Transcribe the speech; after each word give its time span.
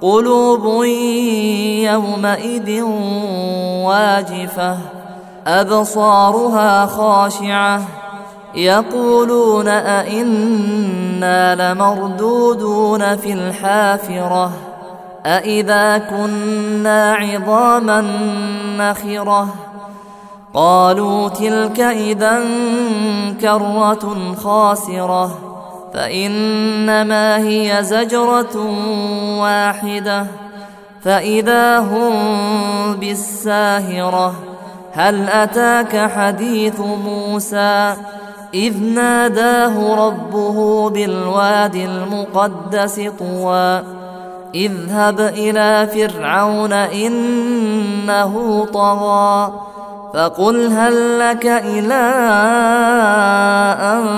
قلوب 0.00 0.84
يومئذ 1.84 2.82
واجفة 3.82 4.78
أبصارها 5.46 6.86
خاشعة 6.86 7.82
يقولون 8.54 9.68
أئنا 9.68 11.54
لمردودون 11.54 13.16
في 13.16 13.32
الحافرة 13.32 14.52
أئذا 15.26 15.98
كنا 15.98 17.14
عظاما 17.14 18.00
نخرة؟ 18.78 19.48
قالوا 20.54 21.28
تلك 21.28 21.80
إذا 21.80 22.40
كرة 23.40 24.34
خاسرة. 24.42 25.47
فإنما 25.94 27.36
هي 27.36 27.78
زجرة 27.80 28.56
واحدة. 29.40 30.26
فإذا 31.04 31.78
هم 31.78 32.12
بالساهرة 32.94 34.34
هل 34.92 35.28
أتاك 35.28 36.10
حديث 36.10 36.80
موسى؟ 36.80 37.94
إذ 38.54 38.82
ناداه 38.82 40.06
ربه 40.06 40.90
بالواد 40.90 41.74
المقدس 41.74 43.00
طوى. 43.18 43.82
اذهب 44.54 45.20
إلى 45.20 45.88
فرعون 45.94 46.72
إنه 46.72 48.64
طغى 48.72 49.52
فقل 50.14 50.72
هل 50.72 51.18
لك 51.18 51.46
إلى 51.46 52.04
أن 53.80 54.17